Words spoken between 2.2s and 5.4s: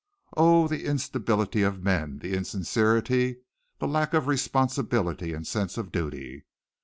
insincerity, the lack of responsibility